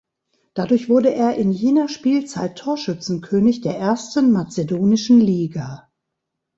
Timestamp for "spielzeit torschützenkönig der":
1.87-3.77